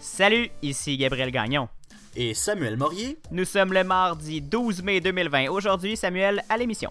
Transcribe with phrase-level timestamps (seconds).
[0.00, 1.68] Salut, ici Gabriel Gagnon.
[2.16, 3.18] Et Samuel Morier.
[3.30, 5.50] Nous sommes le mardi 12 mai 2020.
[5.50, 6.90] Aujourd'hui, Samuel, à l'émission.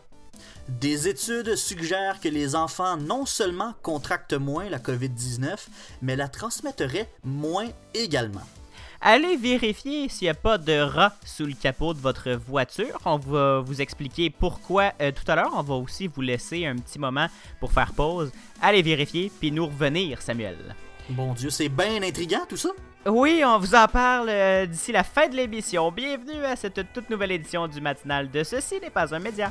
[0.68, 5.56] Des études suggèrent que les enfants non seulement contractent moins la COVID-19,
[6.04, 8.44] mais la transmettraient moins également.
[9.02, 13.00] Allez vérifier s'il n'y a pas de rat sous le capot de votre voiture.
[13.06, 15.54] On va vous expliquer pourquoi euh, tout à l'heure.
[15.56, 17.28] On va aussi vous laisser un petit moment
[17.60, 18.32] pour faire pause.
[18.62, 20.76] Allez vérifier, puis nous revenir, Samuel.
[21.10, 22.70] Bon Dieu, c'est bien intriguant tout ça.
[23.06, 25.90] Oui, on vous en parle euh, d'ici la fin de l'émission.
[25.90, 29.50] Bienvenue à cette toute nouvelle édition du matinal de Ceci n'est pas un média.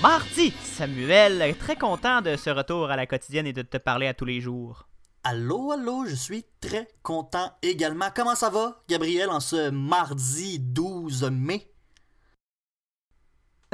[0.00, 4.14] Mardi, Samuel, très content de ce retour à la quotidienne et de te parler à
[4.14, 4.86] tous les jours.
[5.24, 8.10] Allô, allô, je suis très content également.
[8.14, 11.68] Comment ça va, Gabriel, en ce mardi 12 mai?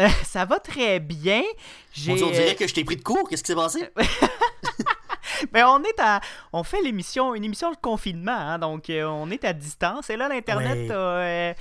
[0.00, 1.42] Euh, ça va très bien.
[2.08, 3.28] On, dirait euh, que je t'ai pris de court.
[3.28, 3.91] Qu'est-ce qui s'est passé?
[5.52, 6.22] ben, on est à,
[6.55, 10.08] on fait l'émission, une émission de confinement, hein, donc euh, on est à distance.
[10.08, 10.91] Et là, l'internet, Ouais.
[10.91, 11.55] a, euh,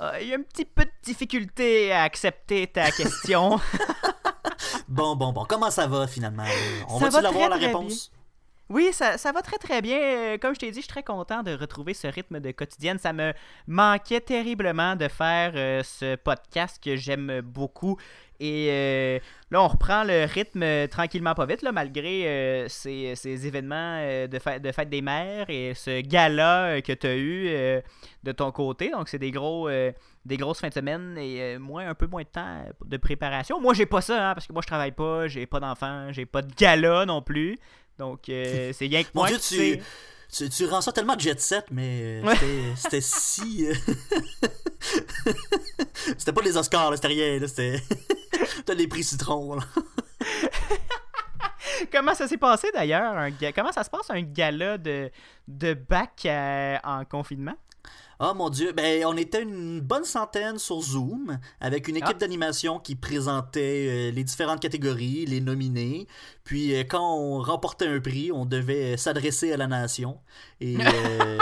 [0.00, 3.60] a un petit peu de difficulté à accepter ta question.
[4.90, 5.44] Bon, bon, bon.
[5.48, 6.42] Comment ça va finalement?
[6.42, 6.50] là?
[6.88, 8.10] On va-tu va très, la réponse?
[8.68, 9.98] oui, ça, ça va très très bien.
[10.00, 12.98] Euh, Comme je t'ai dit, je suis très content de retrouver ce rythme de quotidienne.
[12.98, 13.32] Ça me
[13.68, 17.98] manquait terriblement de faire euh, ce podcast que j'aime beaucoup.
[18.40, 19.18] Et euh,
[19.50, 23.98] là, on reprend le rythme euh, tranquillement pas vite, là, malgré euh, ces, ces événements
[24.00, 27.48] euh, de, fête, de fête des mères et ce gala euh, que tu as eu
[27.48, 27.80] euh,
[28.24, 28.90] de ton côté.
[28.90, 29.92] Donc, c'est des gros euh,
[30.24, 33.60] des grosses fins de semaine et euh, moins, un peu moins de temps de préparation.
[33.60, 36.26] Moi, j'ai pas ça, hein, parce que moi, je travaille pas, j'ai pas d'enfants, j'ai
[36.26, 37.58] pas de gala non plus.
[37.98, 39.82] Donc, euh, c'est rien que Mon moi Dieu, tu, sais.
[40.32, 42.34] tu, tu rends ça tellement jet set, mais euh, Ouais.
[42.76, 43.66] c'était- si.
[43.66, 43.74] euh,
[46.18, 47.38] c'était pas les Oscars, c'était rien.
[47.38, 47.80] là, C'était.
[48.66, 49.54] T'as les prix citron.
[49.56, 49.62] là.
[51.90, 53.16] Comment ça s'est passé d'ailleurs?
[53.16, 55.10] un Comment ça se passe un gala de,
[55.48, 57.54] de bac euh, en confinement?
[58.22, 62.18] Oh mon Dieu, ben on était une bonne centaine sur Zoom avec une équipe Ah.
[62.18, 66.06] d'animation qui présentait euh, les différentes catégories, les nominés.
[66.44, 70.18] Puis euh, quand on remportait un prix, on devait s'adresser à la nation
[70.60, 71.38] et euh,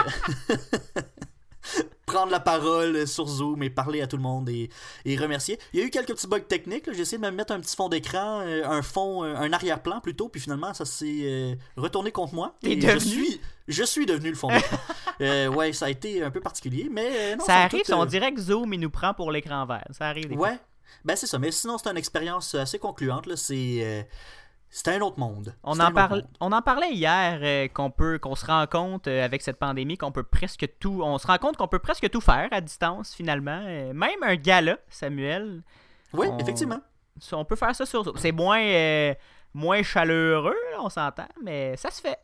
[2.06, 4.70] prendre la parole sur Zoom et parler à tout le monde et,
[5.04, 5.58] et remercier.
[5.72, 6.90] Il y a eu quelques petits bugs techniques.
[6.92, 10.00] J'ai essayé de me mettre un petit fond d'écran, euh, un fond, euh, un arrière-plan
[10.00, 12.54] plutôt, puis finalement ça s'est euh, retourné contre moi.
[12.62, 14.78] Et je suis, je suis devenu le fond d'écran.
[15.20, 18.02] Euh, ouais, ça a été un peu particulier, mais euh, non, ça arrive, toute, on
[18.02, 19.86] euh, dirait que Zoom, il nous prend pour l'écran vert.
[19.90, 20.50] Ça arrive des fois.
[20.50, 20.58] Ouais,
[21.04, 21.38] ben c'est ça.
[21.38, 23.34] Mais sinon, c'est une expérience assez concluante.
[23.36, 24.02] C'est, euh,
[24.70, 25.54] c'était un autre monde.
[25.64, 29.24] On en, parle, on en parlait hier euh, qu'on peut qu'on se rend compte euh,
[29.24, 32.20] avec cette pandémie qu'on peut presque tout on se rend compte qu'on peut presque tout
[32.20, 35.62] faire à distance finalement Euh, même un gala Samuel
[36.12, 36.80] Oui, on- effectivement.
[37.32, 38.16] on peut faire ça sur Zoom.
[38.18, 39.14] c'est moins euh,
[39.54, 42.18] moins chaleureux là, on s'entend mais ça se fait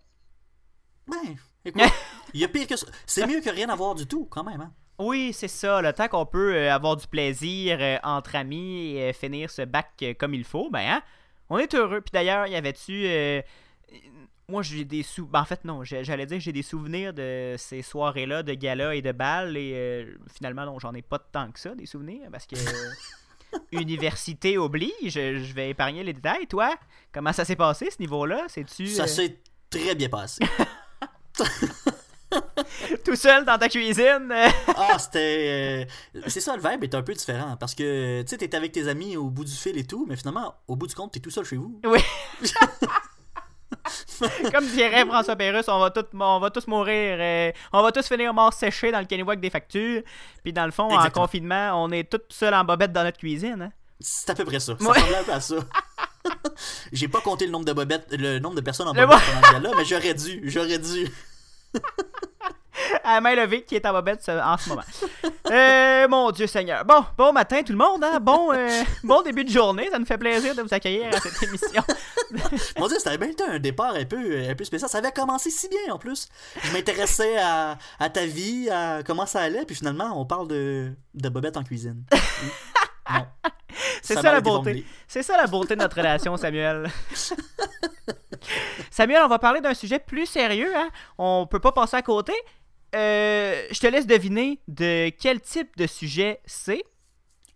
[1.08, 1.16] Ben,
[1.64, 1.82] écoute,
[2.32, 2.86] il y a pire que ça.
[3.06, 4.60] C'est mieux que rien avoir du tout, quand même.
[4.60, 4.72] Hein?
[4.98, 5.82] Oui, c'est ça.
[5.82, 9.62] Le temps qu'on peut euh, avoir du plaisir euh, entre amis et euh, finir ce
[9.62, 11.02] bac comme il faut, ben, hein,
[11.50, 12.00] on est heureux.
[12.00, 13.08] Puis d'ailleurs, y avait-tu.
[14.48, 15.26] moi, j'ai des sou...
[15.26, 18.94] ben, en fait, non, j'allais dire que j'ai des souvenirs de ces soirées-là, de galas
[18.94, 19.56] et de balles.
[19.56, 22.56] Et finalement, non, j'en ai pas tant que ça, des souvenirs, parce que.
[23.70, 26.48] Université oblige, je vais épargner les détails.
[26.48, 26.74] Toi,
[27.12, 28.46] comment ça s'est passé ce niveau-là?
[28.48, 29.38] C'est-tu Ça s'est
[29.70, 30.44] très bien passé.
[33.04, 34.32] tout seul dans ta cuisine
[34.76, 35.86] ah, c'était.
[36.16, 37.56] euh, C'est ça, le vibe est un peu différent.
[37.58, 40.16] Parce que, tu sais, t'es avec tes amis au bout du fil et tout, mais
[40.16, 41.80] finalement, au bout du compte, t'es tout seul chez vous.
[41.84, 42.00] Oui.
[44.52, 47.16] Comme dirait François Pérusse, on va, tous, on va tous mourir.
[47.20, 50.02] euh, on va tous finir morts séchés dans le caniveau avec des factures.
[50.42, 51.24] Puis dans le fond, Exactement.
[51.24, 53.60] en confinement, on est tous seuls en bobette dans notre cuisine.
[53.62, 53.72] hein.
[54.00, 54.74] C'est à peu près ça.
[54.78, 54.98] Ça Ouais.
[54.98, 55.56] un peu à ça.
[56.92, 59.62] J'ai pas compté le nombre de bobettes, le nombre de personnes en bobette pendant le
[59.62, 61.08] gala, mais j'aurais dû, j'aurais dû.
[63.04, 64.82] À la main levée qui est en bobette ce- en ce moment.
[65.50, 66.84] Euh, mon Dieu Seigneur.
[66.84, 68.02] Bon, bon matin tout le monde.
[68.02, 68.18] Hein?
[68.20, 68.68] Bon, euh,
[69.04, 69.88] bon début de journée.
[69.92, 71.82] Ça nous fait plaisir de vous accueillir à cette émission.
[72.78, 74.16] Mon dieu, c'était bien été un départ un peu,
[74.48, 74.90] un peu spécial.
[74.90, 76.26] Ça avait commencé si bien en plus.
[76.62, 80.92] Je m'intéressais à, à ta vie, à comment ça allait, puis finalement, on parle de,
[81.14, 82.02] de bobettes en cuisine.
[83.12, 83.26] Non.
[84.02, 84.64] C'est ça, m'a la été beauté.
[84.70, 84.84] formé.
[85.08, 86.88] C'est ça la beauté de notre relation, Samuel.
[88.90, 90.74] Samuel, on va parler d'un sujet plus sérieux.
[90.76, 90.90] Hein?
[91.18, 92.32] On peut pas passer à côté.
[92.94, 96.84] Euh, je te laisse deviner de quel type de sujet c'est.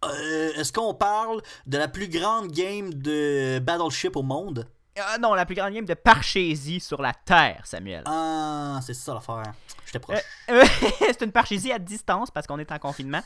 [0.04, 4.66] Euh, Est-ce qu'on parle de la plus grande game de Battleship au monde?
[5.00, 8.02] Ah non, la plus grande game de parchésie sur la Terre, Samuel.
[8.06, 9.52] Ah, c'est ça l'affaire.
[9.86, 10.18] J'étais proche.
[10.50, 10.64] Euh,
[11.00, 13.20] c'est une parchésie à distance parce qu'on est en confinement.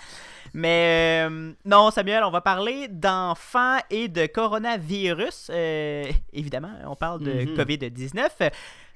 [0.55, 5.51] Mais euh, non, Samuel, on va parler d'enfants et de coronavirus.
[5.53, 7.57] Euh, évidemment, on parle de Mhm.
[7.57, 8.51] COVID-19.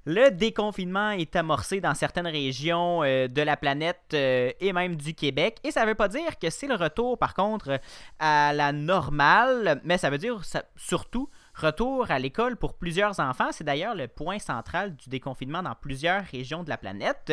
[0.08, 5.14] Le déconfinement est amorcé dans certaines régions euh, de la planète euh, et même du
[5.14, 5.56] Québec.
[5.64, 7.80] Et ça ne veut pas dire que c'est le retour, par contre,
[8.20, 13.48] à la normale, mais ça veut dire ça- surtout retour à l'école pour plusieurs enfants.
[13.50, 17.32] C'est d'ailleurs le point central du déconfinement dans plusieurs régions de la planète.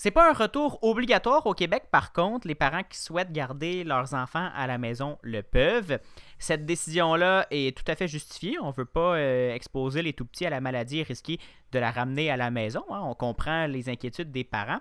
[0.00, 4.14] C'est pas un retour obligatoire au Québec, par contre, les parents qui souhaitent garder leurs
[4.14, 5.98] enfants à la maison le peuvent.
[6.38, 8.58] Cette décision-là est tout à fait justifiée.
[8.60, 11.40] On veut pas euh, exposer les tout petits à la maladie et risquer
[11.72, 12.84] de la ramener à la maison.
[12.90, 13.00] hein.
[13.02, 14.78] On comprend les inquiétudes des parents.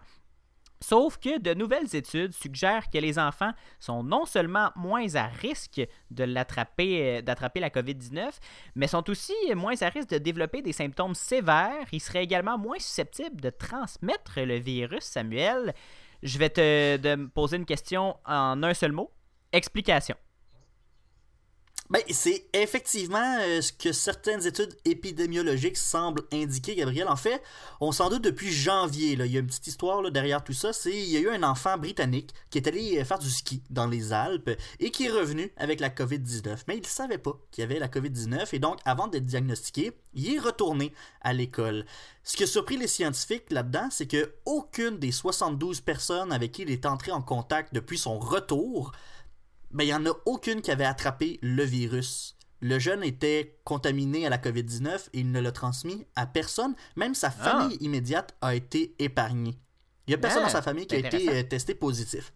[0.79, 5.79] Sauf que de nouvelles études suggèrent que les enfants sont non seulement moins à risque
[5.79, 8.29] euh, d'attraper la COVID-19,
[8.75, 11.87] mais sont aussi moins à risque de développer des symptômes sévères.
[11.91, 15.73] Ils seraient également moins susceptibles de transmettre le virus, Samuel.
[16.21, 19.11] Je vais te poser une question en un seul mot.
[19.51, 20.15] Explication.
[21.89, 27.07] Ben, c'est effectivement euh, ce que certaines études épidémiologiques semblent indiquer, Gabriel.
[27.07, 27.41] En fait,
[27.79, 29.15] on s'en doute depuis janvier.
[29.15, 29.25] Là.
[29.25, 30.73] Il y a une petite histoire là, derrière tout ça.
[30.73, 33.63] C'est il y a eu un enfant britannique qui est allé euh, faire du ski
[33.69, 34.49] dans les Alpes
[34.81, 36.63] et qui est revenu avec la COVID-19.
[36.67, 39.93] Mais il ne savait pas qu'il y avait la COVID-19 et donc, avant d'être diagnostiqué,
[40.13, 41.85] il est retourné à l'école.
[42.23, 46.63] Ce qui a surpris les scientifiques là-dedans, c'est que aucune des 72 personnes avec qui
[46.63, 48.91] il est entré en contact depuis son retour
[49.71, 52.37] ben, il n'y en a aucune qui avait attrapé le virus.
[52.59, 56.75] Le jeune était contaminé à la COVID-19 et il ne l'a transmis à personne.
[56.95, 59.59] Même sa famille immédiate a été épargnée.
[60.07, 62.33] Il n'y a personne Ah, dans sa famille qui a été euh, testé positif.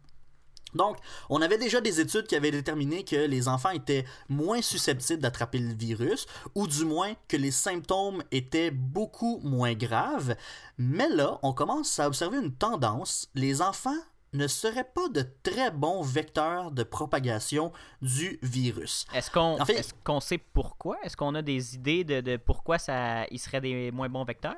[0.74, 0.98] Donc,
[1.30, 5.60] on avait déjà des études qui avaient déterminé que les enfants étaient moins susceptibles d'attraper
[5.60, 6.25] le virus,
[6.56, 10.36] ou du moins que les symptômes étaient beaucoup moins graves.
[10.77, 13.30] Mais là, on commence à observer une tendance.
[13.36, 13.98] Les enfants
[14.33, 19.06] ne seraient pas de très bons vecteurs de propagation du virus.
[19.13, 20.98] Est-ce qu'on En fait- sait pourquoi?
[21.04, 24.56] Est-ce qu'on a des idées de, de pourquoi ça, ils seraient des moins bons vecteurs?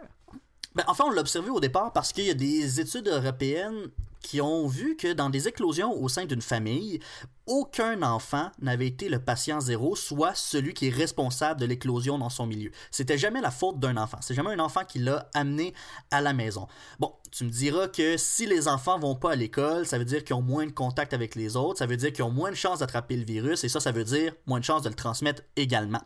[0.76, 3.90] Ben, enfin, on l'a observé au départ parce qu'il y a des études européennes
[4.24, 7.00] qui ont vu que dans des éclosions au sein d'une famille,
[7.46, 12.30] aucun enfant n'avait été le patient zéro, soit celui qui est responsable de l'éclosion dans
[12.30, 12.72] son milieu.
[12.90, 14.18] C'était jamais la faute d'un enfant.
[14.22, 15.74] C'est jamais un enfant qui l'a amené
[16.10, 16.68] à la maison.
[17.00, 20.24] Bon, tu me diras que si les enfants vont pas à l'école, ça veut dire
[20.24, 22.56] qu'ils ont moins de contact avec les autres, ça veut dire qu'ils ont moins de
[22.56, 25.44] chances d'attraper le virus, et ça, ça veut dire moins de chances de le transmettre
[25.58, 26.02] également.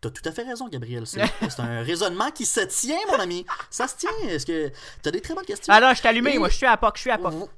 [0.00, 1.04] T'as tout à fait raison, Gabriel.
[1.06, 1.20] C'est
[1.58, 3.46] un raisonnement qui se tient, mon ami.
[3.70, 4.10] Ça se tient.
[4.28, 4.70] Est-ce que
[5.02, 5.72] t'as des très bonnes questions?
[5.74, 7.32] Ah là, je suis allumé, Et- moi, je suis à POC, je suis à POC.
[7.32, 7.48] Vous-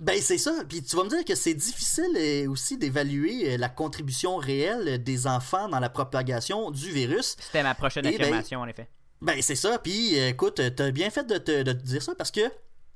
[0.00, 0.52] Ben c'est ça.
[0.68, 5.02] Puis tu vas me dire que c'est difficile euh, aussi d'évaluer euh, la contribution réelle
[5.02, 7.36] des enfants dans la propagation du virus.
[7.40, 8.88] C'était ma prochaine Eh ben, affirmation, en effet.
[9.22, 9.78] Ben c'est ça.
[9.78, 12.40] Puis écoute, t'as bien fait de te, de te dire ça parce que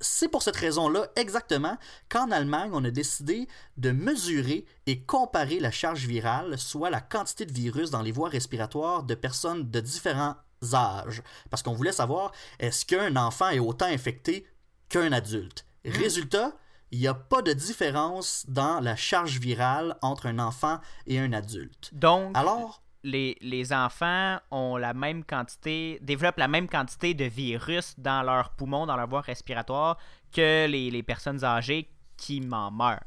[0.00, 1.76] c'est pour cette raison-là exactement
[2.08, 7.44] qu'en Allemagne, on a décidé de mesurer et comparer la charge virale, soit la quantité
[7.46, 10.36] de virus dans les voies respiratoires de personnes de différents
[10.72, 11.22] âges.
[11.50, 14.46] Parce qu'on voulait savoir, est-ce qu'un enfant est autant infecté
[14.88, 15.66] qu'un adulte?
[15.84, 16.52] Résultat,
[16.90, 21.32] il n'y a pas de différence dans la charge virale entre un enfant et un
[21.32, 21.90] adulte.
[21.92, 28.22] Donc, Alors, les, enfants ont la même quantité, développent la même quantité de virus dans
[28.22, 29.98] leurs poumons, dans leur voie respiratoire,
[30.32, 33.00] que les, les personnes âgées qui m'en meurent.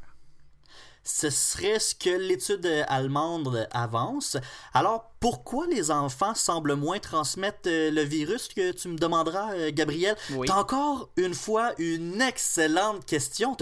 [1.04, 4.36] Ce serait ce que l'étude allemande avance.
[4.72, 9.70] Alors, pourquoi les enfants semblent moins transmettre euh, le virus que tu me demanderas, euh,
[9.72, 10.16] Gabriel?
[10.32, 10.46] Oui.
[10.46, 13.56] T'as encore une fois une excellente question.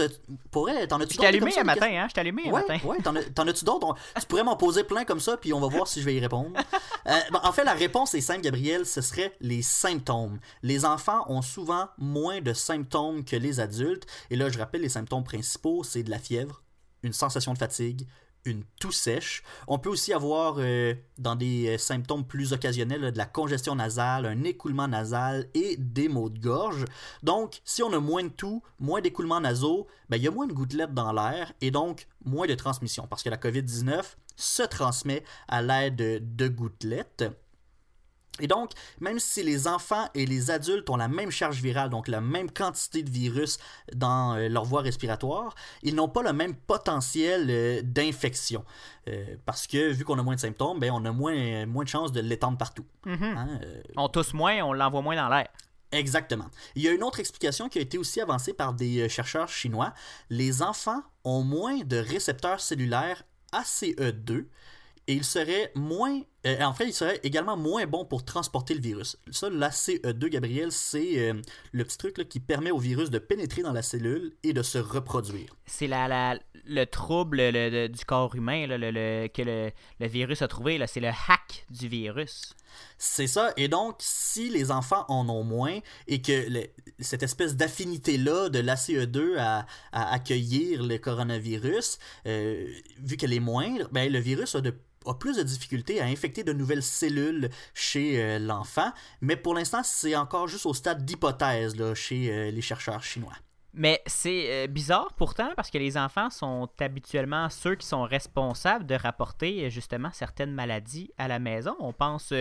[0.51, 2.07] Pourrais, t'en as-tu Je t'ai d'autres allumé un matin, hein?
[2.09, 2.85] Je t'ai allumé un Ouais, matin.
[2.87, 3.95] ouais, t'en as- t'en as-tu d'autres?
[4.19, 6.19] Tu pourrais m'en poser plein comme ça, puis on va voir si je vais y
[6.19, 6.51] répondre.
[7.05, 10.39] Euh, en fait, la réponse est simple, Gabriel, ce serait les symptômes.
[10.61, 14.07] Les enfants ont souvent moins de symptômes que les adultes.
[14.29, 16.61] Et là, je rappelle, les symptômes principaux, c'est de la fièvre,
[17.03, 18.07] une sensation de fatigue,
[18.45, 19.43] une toux sèche.
[19.67, 24.25] On peut aussi avoir, euh, dans des euh, symptômes plus occasionnels, de la congestion nasale,
[24.25, 26.85] un écoulement nasal et des maux de gorge.
[27.21, 30.47] Donc, si on a moins de toux, moins d'écoulements nasaux, ben, il y a moins
[30.47, 34.03] de gouttelettes dans l'air et donc moins de transmission parce que la COVID-19
[34.35, 37.25] se transmet à l'aide de, de gouttelettes.
[38.39, 42.07] Et donc, même si les enfants et les adultes ont la même charge virale, donc
[42.07, 43.59] la même quantité de virus
[43.93, 48.65] dans euh, leur voie respiratoire, ils n'ont pas le même potentiel euh, d'infection.
[49.07, 51.89] Euh, parce que vu qu'on a moins de symptômes, ben, on a moins, moins de
[51.89, 52.85] chances de l'étendre partout.
[53.05, 53.23] Mhm.
[53.23, 55.47] hein, euh, On tousse moins, on l'envoie moins dans l'air.
[55.91, 56.49] Exactement.
[56.73, 59.93] Il y a une autre explication qui a été aussi avancée par des chercheurs chinois.
[60.31, 63.21] Les enfants ont moins de récepteurs cellulaires
[63.51, 64.47] ACE2
[65.05, 68.81] et ils seraient moins Euh, en fait, il serait également moins bon pour transporter le
[68.81, 69.17] virus.
[69.31, 71.33] Ça, l'ACE2, Gabriel, c'est euh,
[71.71, 74.61] le petit truc là, qui permet au virus de pénétrer dans la cellule et de
[74.61, 75.55] se reproduire.
[75.65, 79.71] C'est la, la- le trouble le- le- du corps humain là, le- le- que le,
[79.99, 80.77] le virus a trouvé.
[80.77, 80.87] là.
[80.87, 82.53] C'est le hack du virus.
[82.97, 83.53] C'est ça.
[83.55, 86.47] Et donc, si les enfants en ont moins et que
[86.99, 92.67] cette espèce d'affinité-là de l'ACE2 à, à accueillir le coronavirus, euh,
[92.99, 94.73] vu qu'elle est moindre, ben, le virus a, de-
[95.05, 98.91] a plus de difficultés à infecter de nouvelles cellules chez euh, l'enfant.
[99.21, 103.33] Mais pour l'instant, c'est encore juste au stade d'hypothèse là, chez euh, les chercheurs chinois.
[103.75, 108.85] Mais c'est euh, bizarre pourtant parce que les enfants sont habituellement ceux qui sont responsables
[108.85, 111.75] de rapporter justement certaines maladies à la maison.
[111.79, 112.33] On pense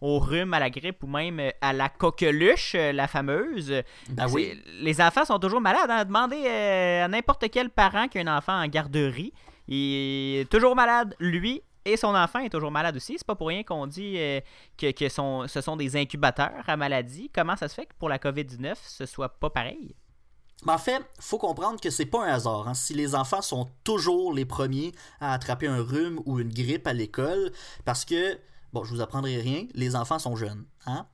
[0.00, 3.82] au rhume, à la grippe ou même à la coqueluche, la fameuse.
[4.08, 4.62] Ben oui.
[4.80, 5.90] Les enfants sont toujours malades.
[5.90, 6.04] Hein?
[6.06, 9.32] Demandez à n'importe quel parent qui a un enfant en garderie.
[9.68, 11.62] Il est toujours malade, lui.
[11.88, 13.14] Et son enfant est toujours malade aussi.
[13.16, 14.40] C'est pas pour rien qu'on dit euh,
[14.76, 17.30] que, ce sont des incubateurs à maladie.
[17.34, 19.94] Comment ça se fait que pour la COVID-19, ce soit pas pareil?
[20.66, 22.68] Mais en fait, faut comprendre que c'est pas un hasard.
[22.68, 22.74] hein.
[22.74, 26.92] Si les enfants sont toujours les premiers à attraper un rhume ou une grippe à
[26.92, 27.52] l'école,
[27.86, 28.38] parce que,
[28.74, 30.66] bon, je vous apprendrai rien, les enfants sont jeunes.
[30.88, 31.06] Hein?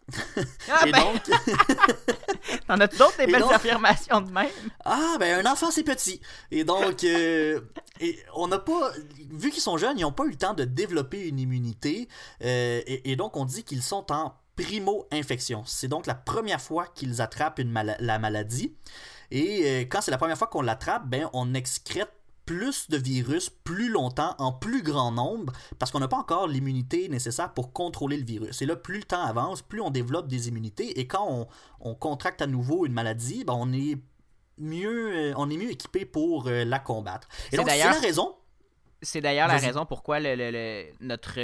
[0.70, 1.22] Ah, Et ben, donc,
[2.68, 4.46] T'en as d'autres des belles donc- affirmations de même?
[4.84, 6.20] ah, ben un enfant c'est petit.
[6.50, 7.60] Et donc, euh,
[8.00, 8.92] et on n'a pas,
[9.32, 12.08] vu qu'ils sont jeunes, ils n'ont pas eu le temps de développer une immunité.
[12.42, 15.64] euh, et, et donc, on dit qu'ils sont en primo-infection.
[15.66, 18.74] C'est donc la première fois qu'ils attrapent une la maladie.
[19.32, 22.12] Et euh, quand c'est la première fois qu'on l'attrape, ben, on excrète
[22.46, 27.08] plus de virus plus longtemps, en plus grand nombre, parce qu'on n'a pas encore l'immunité
[27.08, 28.60] nécessaire pour contrôler le virus.
[28.62, 31.46] Et là, plus le temps avance, plus on développe des immunités, et quand on,
[31.80, 33.96] on contracte à nouveau une maladie, ben, on est
[34.58, 37.28] mieux, euh, on est mieux équipé pour euh, la combattre.
[37.50, 38.34] C'est Et donc, c'est d'ailleurs- la raison.
[39.02, 41.38] C'est d'ailleurs la raison pourquoi le, le- le- notre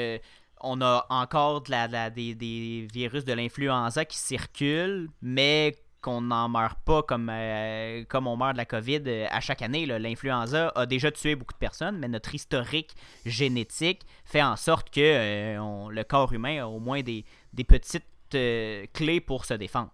[0.62, 5.74] on a encore de la, de la- des, des virus de l'influenza qui circulent, mais
[6.00, 9.62] qu'on n'en meurt pas comme, euh, comme on meurt de la COVID euh, à chaque
[9.62, 9.86] année.
[9.86, 12.94] L'influenza a déjà tué beaucoup de personnes, mais notre historique
[13.26, 18.04] génétique fait en sorte que euh, le corps humain a au moins des, des petites
[18.30, 19.90] clés pour se défendre.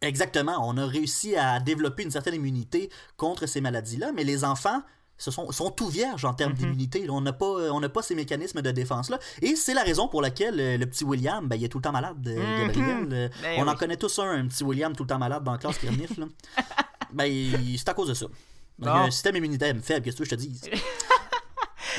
[0.00, 4.80] Exactement, on a réussi à développer une certaine immunité contre ces maladies-là, mais les enfants
[5.18, 6.58] ce sont, sont tout vierges en termes Mhm.
[6.58, 7.06] d'immunité.
[7.10, 9.18] On n'a pas, on n'a pas ces mécanismes de défense-là.
[9.42, 11.82] Et c'est la raison pour laquelle euh, le petit William, ben, il est tout le
[11.82, 12.66] temps malade, euh, Mhm.
[12.68, 13.08] Gabriel.
[13.12, 15.52] Euh, Ben on en connaît tous un, un petit William tout le temps malade dans
[15.52, 16.20] la classe qui renifle.
[16.20, 16.26] là.
[17.12, 18.26] ben, c'est à cause de ça.
[18.26, 18.34] Donc,
[18.78, 18.90] Bon.
[18.90, 20.60] Un système immunitaire faible, qu'est-ce que je te dis?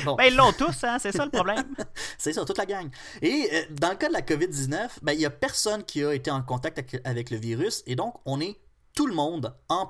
[0.04, 0.14] Bon.
[0.14, 1.74] Ben, ils l'ont tous, hein, c'est ça le problème.
[2.16, 2.88] C'est ça, toute la gang.
[3.20, 6.14] Et euh, dans le cas de la COVID-19, ben, il n'y a personne qui a
[6.14, 8.56] été en contact avec, le virus et donc on est
[8.94, 9.86] tout le monde en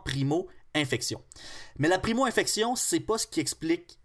[0.72, 1.22] primo-infection.
[1.78, 3.98] Mais la primo-infection, c'est pas ce qui explique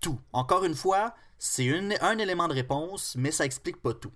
[0.00, 0.18] tout.
[0.32, 1.68] Encore une fois, c'est
[2.00, 4.12] un élément de réponse, mais ça explique pas tout.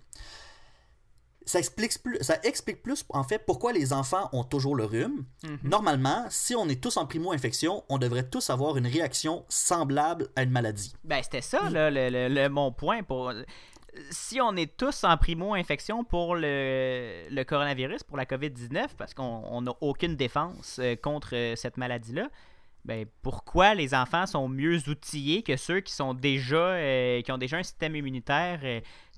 [1.47, 5.25] Ça explique, plus, ça explique plus, en fait, pourquoi les enfants ont toujours le rhume.
[5.65, 10.43] Normalement, si on est tous en primo-infection, on devrait tous avoir une réaction semblable à
[10.43, 10.95] une maladie.
[11.03, 13.03] Ben, c'était ça, là, le, le- le- mon point.
[13.03, 13.33] Pour...
[14.11, 19.61] Si on est tous en primo-infection pour le, le coronavirus, pour la COVID-19, parce qu'on
[19.63, 22.29] n'a aucune défense euh, contre euh, cette maladie-là,
[22.85, 27.37] ben, pourquoi les enfants sont mieux outillés que ceux qui sont déjà euh, qui ont
[27.39, 28.61] déjà un système immunitaire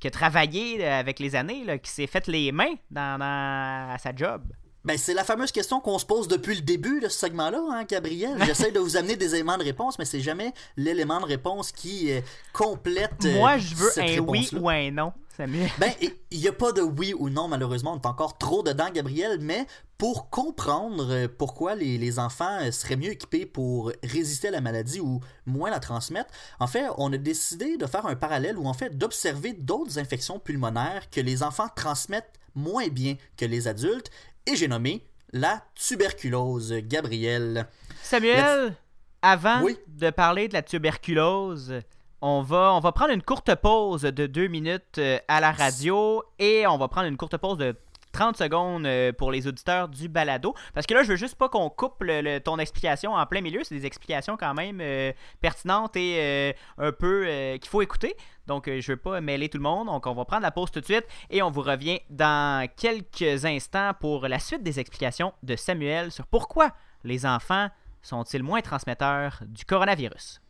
[0.01, 4.13] qui a travaillé avec les années, qui s'est fait les mains dans, dans- à sa
[4.15, 4.43] job?
[4.85, 7.85] Ben, c'est la fameuse question qu'on se pose depuis le début de ce segment-là, hein,
[7.89, 8.37] Gabriel.
[8.47, 12.11] J'essaie de vous amener des éléments de réponse, mais c'est jamais l'élément de réponse qui
[12.13, 12.21] euh,
[12.53, 13.25] complète.
[13.25, 15.71] euh, Moi, je veux cette un oui ou un non, Samuel.
[15.79, 15.93] Ben,
[16.33, 17.93] il n'y a pas de oui ou non, malheureusement.
[17.93, 19.67] On est encore trop dedans, Gabriel, mais
[19.99, 24.61] pour comprendre euh, pourquoi les, les enfants euh, seraient mieux équipés pour résister à la
[24.61, 28.67] maladie ou moins la transmettre, en fait, on a décidé de faire un parallèle ou
[28.67, 34.11] en fait d'observer d'autres infections pulmonaires que les enfants transmettent moins bien que les adultes,
[34.47, 37.67] et j'ai nommé la tuberculose, Gabriel.
[38.03, 38.75] Samuel,
[39.23, 39.77] avant Oui?
[39.89, 41.75] de parler de la tuberculose,
[42.21, 46.23] on va, on va prendre une courte pause de deux minutes euh, à la radio
[46.39, 47.75] et on va prendre une courte pause de
[48.13, 50.55] 30 secondes euh, pour les auditeurs du balado.
[50.75, 52.05] Parce que là, je veux juste pas qu'on coupe
[52.45, 53.61] ton explication en plein milieu.
[53.65, 57.27] C'est des explications quand même euh, pertinentes et euh, un peu
[57.61, 58.15] qu'il faut écouter.
[58.47, 59.87] Donc, je veux pas mêler tout le monde.
[59.87, 63.45] Donc, on va prendre la pause tout de suite et on vous revient dans quelques
[63.45, 66.71] instants pour la suite des explications de Samuel sur pourquoi
[67.05, 67.69] les enfants
[68.03, 70.41] sont-ils moins transmetteurs du coronavirus.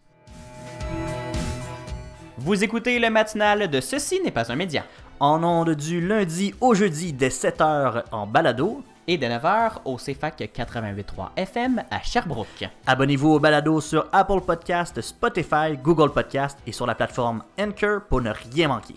[2.38, 4.84] Vous écoutez le matinal de Ceci n'est pas un média
[5.24, 8.82] En ondes du lundi au jeudi dès 7h en balado.
[9.06, 12.68] et de 9h au CFAC 88.3 FM à Sherbrooke.
[12.88, 18.20] Abonnez-vous au balado sur Apple Podcast, Spotify, Google Podcast et sur la plateforme Anchor pour
[18.20, 18.94] ne rien manquer.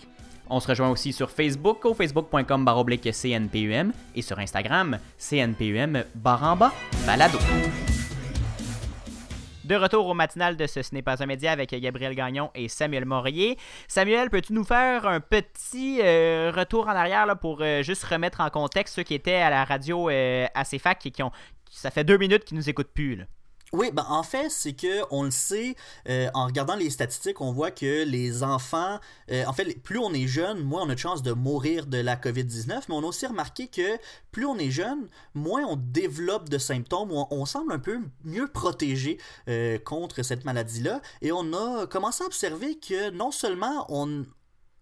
[0.50, 6.72] On se rejoint aussi sur Facebook au facebook.com baroblique CNPUM et sur Instagram CNPUM baramba
[7.06, 7.38] balado.
[9.66, 12.68] De retour au matinal de ce Ce n'est pas un média avec Gabriel Gagnon et
[12.68, 13.58] Samuel Morier.
[13.88, 18.48] Samuel, peux-tu nous faire un petit euh, retour en arrière pour euh, juste remettre en
[18.48, 21.32] contexte ceux qui étaient à la radio euh, à CFAC et qui ont.
[21.68, 23.16] Ça fait deux minutes qu'ils nous écoutent plus.
[23.16, 23.24] Là?
[23.72, 25.74] Oui, ben en fait, c'est que on le sait,
[26.08, 29.00] euh, en regardant les statistiques, on voit que les enfants,
[29.32, 31.98] euh, en fait, plus on est jeune, moins on a de chances de mourir de
[31.98, 33.98] la COVID-19, mais on a aussi remarqué que
[34.30, 39.18] plus on est jeune, moins on développe de symptômes, on, semble un peu mieux protégé
[39.48, 44.24] euh, contre cette maladie-là, et on a commencé à observer que non seulement on,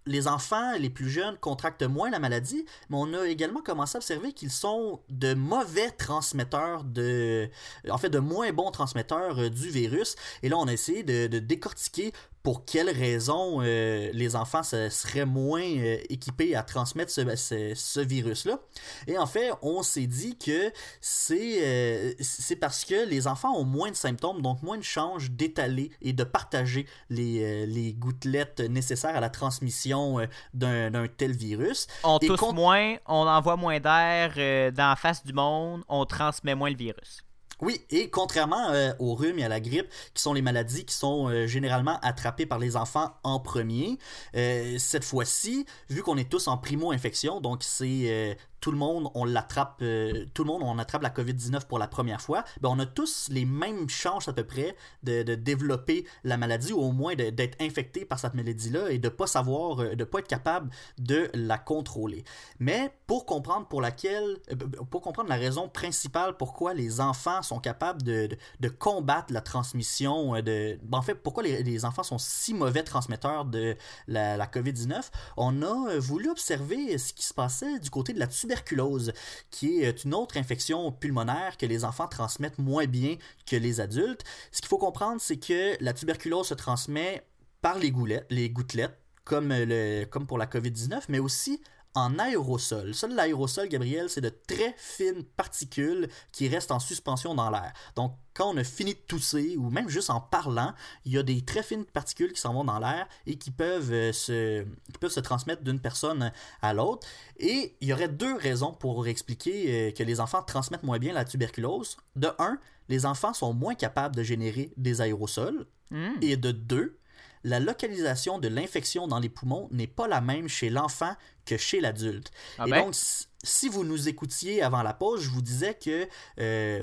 [0.07, 3.99] les enfants les plus jeunes contractent moins la maladie, mais on a également commencé à
[3.99, 7.49] observer qu'ils sont de mauvais transmetteurs de,
[7.89, 10.17] en fait, de moins bons transmetteurs euh, du virus.
[10.43, 12.13] Et là, on a essayé de décortiquer
[12.45, 18.01] pour quelles raisons euh, les enfants seraient moins euh, équipés à transmettre ce, ce, ce
[18.01, 18.59] virus-là.
[19.07, 20.71] Et en fait, on s'est dit que
[21.01, 25.31] c'est euh, c'est parce que les enfants ont moins de symptômes, donc moins de chances
[25.31, 30.19] d'étaler et de partager les, les gouttelettes nécessaires à la transmission
[30.53, 31.87] d'un tel virus.
[32.03, 34.35] On Et tousse moins, on envoie moins d'air
[34.73, 37.25] dans la face du monde, on transmet moins le virus.
[37.61, 40.95] Oui, et contrairement euh, au rhume et à la grippe, qui sont les maladies qui
[40.95, 43.99] sont euh, généralement attrapées par les enfants en premier,
[44.35, 49.26] euh, cette fois-ci, vu qu'on est tous en primo-infection, donc c'est tout le monde, on
[49.26, 52.78] l'attrape, euh, tout le monde, on attrape la COVID-19 pour la première fois, ben on
[52.78, 56.90] a tous les mêmes chances à peu près de, de développer la maladie ou au
[56.90, 60.71] moins d'être infecté par cette maladie-là et de pas savoir, euh, de pas être capable
[60.97, 62.25] de la contrôler.
[62.59, 64.56] Mais pour comprendre pour laquelle, euh,
[64.90, 68.30] pour comprendre la raison principale pourquoi les enfants sont capables de,
[68.61, 72.83] de, combattre la transmission de, ben, en fait, pourquoi les, les enfants sont si mauvais
[72.83, 73.76] transmetteurs de
[74.09, 75.02] la, la COVID-19,
[75.37, 79.13] on a voulu observer ce qui se passait du côté de la tuberculose,
[79.51, 83.81] qui est euh, une autre infection pulmonaire que les enfants transmettent moins bien que les
[83.81, 84.25] adultes.
[84.53, 87.27] Ce qu'il faut comprendre, c'est que la tuberculose se transmet
[87.61, 88.99] par les, gouttelettes,
[89.33, 91.61] euh, comme pour la COVID-19, mais aussi
[91.94, 92.94] en aérosol.
[92.94, 97.72] Ça, l'aérosol, Gabriel, c'est de très fines particules qui restent en suspension dans l'air.
[97.94, 101.22] Donc, quand on a fini de tousser, ou même juste en parlant, il y a
[101.22, 104.98] des très fines particules qui s'en vont dans l'air et qui peuvent, euh, se, qui
[104.98, 107.07] peuvent se transmettre d'une personne à l'autre.
[107.38, 111.12] Et il y aurait deux raisons pour expliquer euh, que les enfants transmettent moins bien
[111.12, 111.96] la tuberculose.
[112.16, 115.66] De un, les enfants sont moins capables de générer des aérosols.
[115.90, 116.14] Hmm.
[116.22, 116.98] Et de deux,
[117.44, 121.80] la localisation de l'infection dans les poumons n'est pas la même chez l'enfant que chez
[121.80, 122.30] l'adulte.
[122.59, 122.85] Ah Et ben?
[122.85, 126.09] donc, si- si vous nous écoutiez avant la pause, je vous disais que
[126.40, 126.83] euh,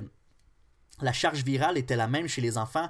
[1.01, 2.89] la charge virale était la même chez les enfants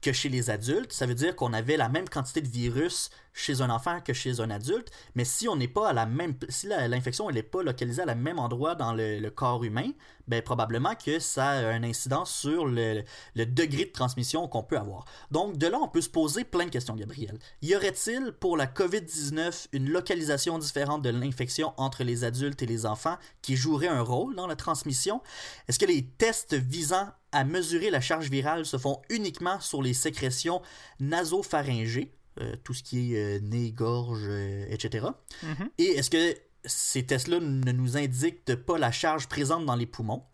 [0.00, 0.92] que chez les adultes.
[0.92, 4.40] Ça veut dire qu'on avait la même quantité de virus chez un enfant que chez
[4.40, 8.02] un adulte, mais si on n'est pas à la même, si l'infection n'est pas localisée
[8.02, 9.90] à la même endroit dans le, corps humain,
[10.26, 13.02] ben probablement que ça a un incidence sur le,
[13.34, 15.04] le degré de transmission qu'on peut avoir.
[15.30, 17.38] Donc de là, on peut se poser plein de questions, Gabriel.
[17.62, 22.84] Y aurait-il pour la COVID-19 une localisation différente de l'infection entre les adultes et les
[22.84, 25.22] enfants qui jouerait un rôle dans la transmission?
[25.68, 29.94] Est-ce que les tests visant à mesurer la charge virale se font uniquement sur les
[29.94, 30.62] sécrétions
[30.98, 35.06] nasopharyngées, euh, tout ce qui est euh, nez, gorge, euh, etc.
[35.42, 35.70] Mhm.
[35.78, 40.24] Et est-ce que ces tests-là ne nous indiquent pas la charge présente dans les poumons?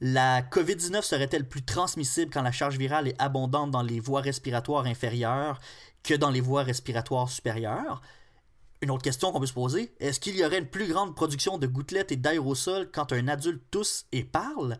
[0.00, 4.86] La COVID-19 serait-elle plus transmissible quand la charge virale est abondante dans les voies respiratoires
[4.86, 5.58] inférieures
[6.04, 8.00] que dans les voies respiratoires supérieures?
[8.80, 11.58] Une autre question qu'on peut se poser, est-ce qu'il y aurait une plus grande production
[11.58, 14.78] de gouttelettes et d'aérosols quand un adulte tousse et parle?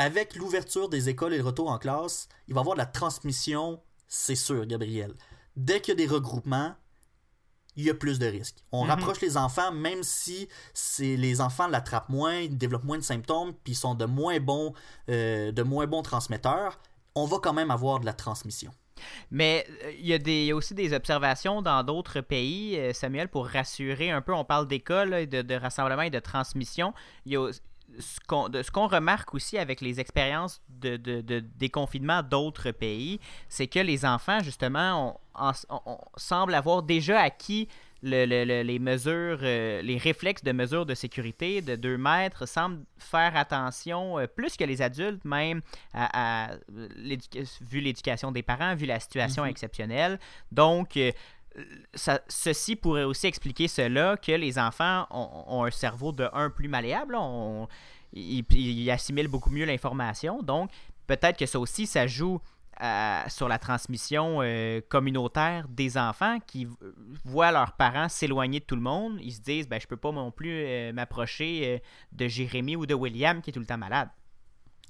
[0.00, 2.86] Avec l'ouverture des écoles et le retour en classe, il va y avoir de la
[2.86, 5.12] transmission, c'est sûr, Gabriel.
[5.56, 6.74] Dès qu'il y a des regroupements,
[7.76, 8.64] il y a plus de risques.
[8.72, 8.90] On Mhm.
[8.90, 10.48] rapproche les enfants, même si
[11.00, 14.72] les enfants l'attrapent moins, ils développent moins de symptômes, puis ils sont de moins bons,
[15.10, 16.80] euh, de moins bons transmetteurs,
[17.14, 18.72] on va quand même avoir de la transmission.
[19.30, 22.76] Mais euh, il y, a des- il y a aussi des observations dans d'autres pays,
[22.78, 24.32] euh, Samuel, pour rassurer un peu.
[24.34, 26.92] On parle d'école, de, de rassemblement et de transmission.
[27.26, 27.50] Il y a
[27.98, 33.80] ce qu'on remarque aussi avec les expériences de, de- de déconfinement d'autres pays, c'est que
[33.80, 35.52] les enfants, justement, on-
[35.86, 37.68] on- semblent avoir déjà acquis
[38.02, 42.46] le- le- le- les mesures, euh, les réflexes de mesures de sécurité de 2 mètres,
[42.46, 45.60] semblent faire attention, euh, plus que les adultes même,
[45.92, 46.52] à,
[47.60, 49.50] vu l'éducation des parents, vu la situation Mhm.
[49.50, 50.18] exceptionnelle.
[50.50, 51.12] Donc, euh,
[51.94, 57.16] ceci pourrait aussi expliquer cela, que les enfants ont, un cerveau de un plus malléable,
[58.12, 60.42] ils, assimilent beaucoup mieux l'information.
[60.42, 60.70] Donc,
[61.06, 62.40] peut-être que ça aussi, ça joue
[62.76, 66.66] à- sur la transmission euh, communautaire des enfants qui
[67.24, 69.18] voient leurs parents s'éloigner de tout le monde.
[69.20, 71.78] Ils se disent, ben, je peux pas non plus euh, m'approcher euh,
[72.12, 74.08] de Jérémy ou de William qui est tout le temps malade.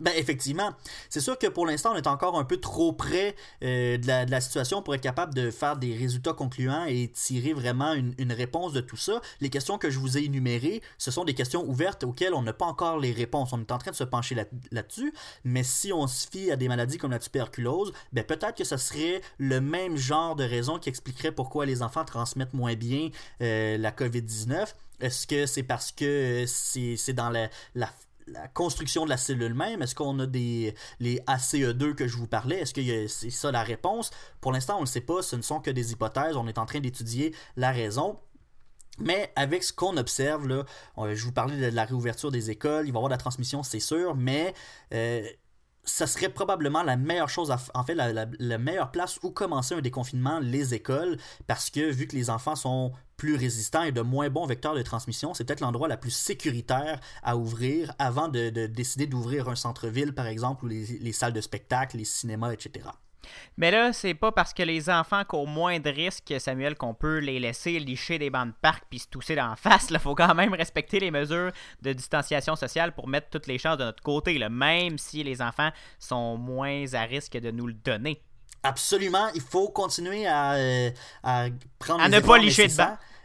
[0.00, 0.72] Ben effectivement,
[1.08, 4.24] c'est sûr que pour l'instant on est encore un peu trop près euh, de, la,
[4.24, 8.14] de la situation pour être capable de faire des résultats concluants et tirer vraiment une,
[8.30, 9.20] réponse de tout ça.
[9.40, 12.52] Les questions que je vous ai énumérées, ce sont des questions ouvertes auxquelles on n'a
[12.52, 13.52] pas encore les réponses.
[13.52, 15.12] On est en train de se pencher là- là-dessus,
[15.44, 18.76] mais si on se fie à des maladies comme la tuberculose, ben peut-être que ce
[18.76, 23.10] serait le même genre de raison qui expliquerait pourquoi les enfants transmettent moins bien
[23.42, 24.74] euh, la COVID-19.
[25.00, 27.48] Est-ce que c'est parce que euh, c'est c'est dans la
[28.32, 29.82] la construction de la cellule même?
[29.82, 32.60] Est-ce qu'on a des les ACE2 que je vous parlais?
[32.60, 34.10] Est-ce que c'est ça la réponse?
[34.40, 35.22] Pour l'instant, on ne le sait pas.
[35.22, 36.36] Ce ne sont que des hypothèses.
[36.36, 38.18] On est en train d'étudier la raison.
[38.98, 40.64] Mais avec ce qu'on observe, là,
[40.96, 43.18] on- je vous parlais de la réouverture des écoles, il va y avoir de la
[43.18, 44.52] transmission, c'est sûr, mais
[44.92, 45.26] euh,
[45.84, 50.38] ça serait probablement la meilleure chose, à en la, meilleure place où commencer un déconfinement,
[50.40, 51.16] les écoles,
[51.46, 54.82] parce que vu que les enfants sont plus résistants et de moins bons vecteurs de
[54.82, 59.56] transmission, c'est peut-être l'endroit la plus sécuritaire à ouvrir avant de, de décider d'ouvrir un
[59.56, 62.88] centre-ville, par exemple, ou les salles de spectacle, les cinémas, etc.
[63.56, 67.18] Mais là, c'est pas parce que les enfants courent moins de risques, Samuel, qu'on peut
[67.18, 69.88] les laisser licher des bancs de parc puis se tousser d'en face.
[69.90, 71.52] Il faut quand même respecter les mesures
[71.82, 75.42] de distanciation sociale pour mettre toutes les chances de notre côté, là, même si les
[75.42, 78.22] enfants sont moins à risque de nous le donner.
[78.62, 80.90] Absolument, il faut continuer à, euh,
[81.22, 81.46] à
[81.78, 82.72] prendre À les ne pas licher de.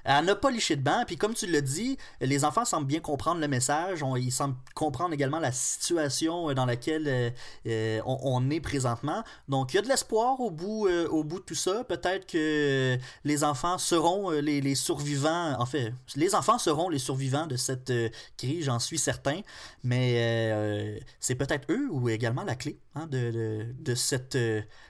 [0.05, 1.03] À ne pas licher de banc.
[1.07, 4.03] Puis comme tu l'as dit, les enfants semblent bien comprendre le message.
[4.17, 7.29] Ils semblent comprendre également la situation euh, dans laquelle euh,
[7.65, 9.23] euh, on, est présentement.
[9.49, 11.83] Donc il y a de l'espoir au bout, au bout de tout ça.
[11.83, 15.59] Peut-être que les enfants seront les, survivants.
[15.59, 17.91] En fait, les enfants seront les survivants de cette
[18.37, 19.41] crise, j'en suis certain.
[19.83, 23.65] Mais c'est peut-être eux ou également la clé hein, de,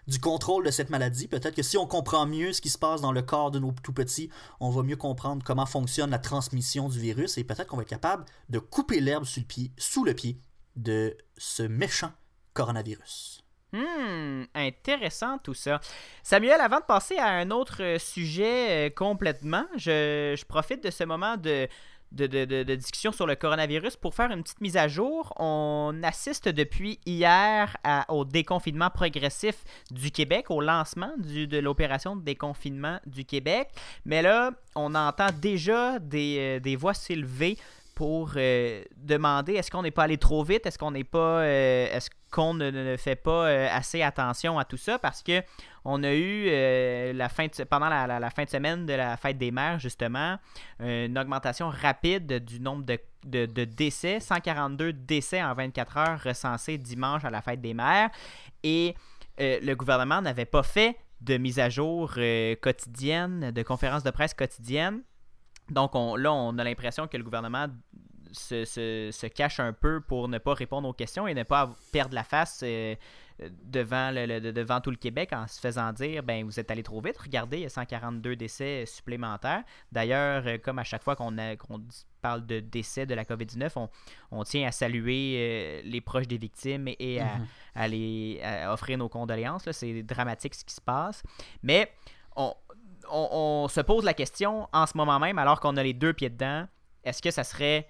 [0.07, 1.27] du contrôle de cette maladie.
[1.27, 3.73] Peut-être que si on comprend mieux ce qui se passe dans le corps de nos
[3.83, 7.77] tout petits, on va mieux comprendre comment fonctionne la transmission du virus et peut-être qu'on
[7.77, 10.39] va être capable de couper l'herbe sous le pied, sous le pied
[10.75, 12.11] de ce méchant
[12.53, 13.43] coronavirus.
[13.71, 15.81] Hmm, intéressant tout ça.
[16.23, 21.35] Samuel, avant de passer à un autre sujet euh, complètement, je profite de ce moment
[21.35, 21.67] de,
[22.15, 25.33] de, discussion sur le coronavirus pour faire une petite mise à jour.
[25.37, 27.75] On assiste depuis hier
[28.09, 33.69] au déconfinement progressif du Québec, au lancement de l'opération de déconfinement du Québec.
[34.05, 37.57] Mais là, on entend déjà des, euh, des voix s'élever
[37.95, 41.87] pour euh, demander est-ce qu'on n'est pas allé trop vite, est-ce qu'on n'est pas, euh,
[41.89, 44.99] est-ce qu'on ne, fait pas euh, assez attention à tout ça?
[44.99, 45.41] Parce que
[45.85, 49.79] on a eu la fin pendant la, fin de semaine de la fête des mères
[49.79, 50.37] justement
[50.79, 52.99] une augmentation rapide du nombre de,
[53.45, 58.09] de- décès, 142 décès en 24 heures recensés dimanche à la fête des mères.
[58.63, 58.95] Et
[59.37, 62.15] le gouvernement n'avait pas fait de mise à jour
[62.61, 65.03] quotidienne, de conférence de presse quotidienne.
[65.69, 67.67] Donc on, là, on a l'impression que le gouvernement
[68.31, 71.71] se, se- se cache un peu pour ne pas répondre aux questions et ne pas
[71.91, 72.95] perdre la face euh,
[73.63, 76.83] devant, le, le- devant tout le Québec en se faisant dire ben vous êtes allé
[76.83, 79.63] trop vite, regardez, il y a 142 décès supplémentaires.
[79.91, 81.33] D'ailleurs, euh, comme à chaque fois qu'on
[82.21, 83.89] parle de décès de la COVID-19, on,
[84.31, 87.47] on tient à saluer euh, les proches des victimes et, et à, Mhm.
[87.75, 89.69] à les, à offrir nos condoléances.
[89.71, 91.23] C'est dramatique ce qui se passe.
[91.63, 91.91] Mais
[92.35, 92.53] on,
[93.11, 96.29] on- se pose la question en ce moment même, alors qu'on a les deux pieds
[96.29, 96.67] dedans,
[97.03, 97.87] est-ce que ça serait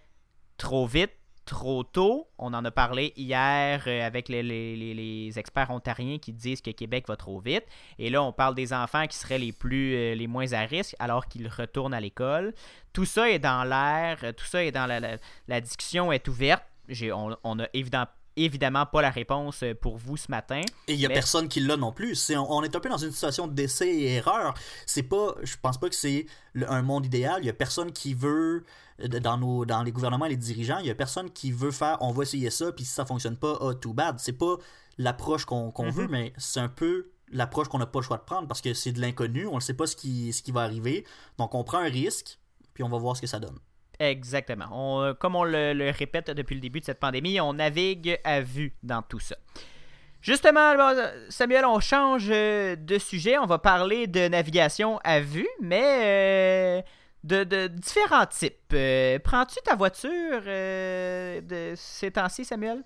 [0.57, 1.11] trop vite,
[1.45, 2.27] trop tôt?
[2.37, 6.71] On en a parlé hier euh, avec les, les- les- experts ontariens qui disent que
[6.71, 7.65] Québec va trop vite.
[7.99, 10.95] Et là, on parle des enfants qui seraient les plus euh, les moins à risque
[10.99, 12.53] alors qu'ils retournent à l'école.
[12.93, 16.63] Tout ça est dans l'air, tout ça est dans la, la, la discussion est ouverte.
[17.13, 20.61] On, on a évidemment évidemment pas la réponse euh, pour vous ce matin.
[20.87, 22.31] Et il y a Mais- personne qui l'a non plus.
[22.31, 24.53] On, on est un peu dans une situation d'essai et erreur.
[24.85, 26.25] C'est pas, je pense pas que c'est
[26.67, 27.39] un monde idéal.
[27.41, 28.63] Il y a personne qui veut
[29.01, 31.97] euh, dans nos, dans les gouvernements, les dirigeants, il y a personne qui veut faire,
[32.01, 34.19] on va essayer ça, puis si ça fonctionne pas, oh too bad.
[34.19, 34.55] C'est pas
[34.97, 35.91] l'approche qu'on, qu'on Mhm.
[35.91, 38.73] veut, mais c'est un peu l'approche qu'on n'a pas le choix de prendre parce que
[38.73, 39.47] c'est de l'inconnu.
[39.47, 41.05] On ne sait pas ce qui, ce qui va arriver.
[41.37, 42.39] Donc on prend un risque,
[42.73, 43.57] puis on va voir ce que ça donne.
[43.99, 45.13] Exactement.
[45.19, 49.01] Comme on le, répète depuis le début de cette pandémie, on navigue à vue dans
[49.01, 49.35] tout ça.
[50.21, 50.73] Justement,
[51.29, 53.37] Samuel, on change de sujet.
[53.37, 56.81] On va parler de navigation à vue, mais
[57.31, 58.73] euh, de, différents types.
[58.73, 62.83] Euh, Prends-tu ta voiture euh, de ces temps-ci, Samuel?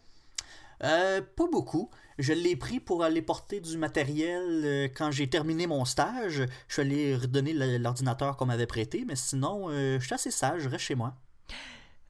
[0.81, 1.89] Pas beaucoup.
[2.19, 6.43] Je l'ai pris pour aller porter du matériel euh, quand j'ai terminé mon stage.
[6.67, 10.63] Je suis allé redonner l'ordinateur qu'on m'avait prêté, mais sinon, euh, je suis assez sage,
[10.63, 11.13] je reste chez moi.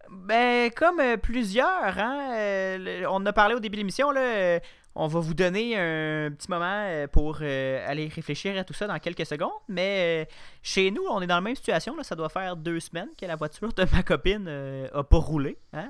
[0.10, 4.60] Ben, comme euh, plusieurs, hein, on a parlé au début de l'émission, là,
[4.95, 8.88] On va vous donner un petit moment euh, pour euh, aller réfléchir à tout ça
[8.88, 9.52] dans quelques secondes.
[9.67, 11.95] Mais euh, chez nous, on est dans la même situation.
[11.95, 12.04] Là.
[12.04, 14.47] Ça doit faire deux semaines que la voiture de ma copine
[14.93, 15.58] a pas roulé.
[15.73, 15.89] Hein.